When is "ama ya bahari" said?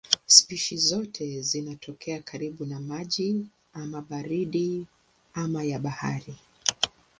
5.33-6.35